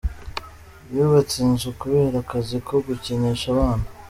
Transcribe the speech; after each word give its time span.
Yubatse 0.95 1.35
inzu 1.47 1.69
kubera 1.81 2.15
akazi 2.23 2.55
ko 2.67 2.73
gukinisha 2.85 3.45
abana. 3.53 3.85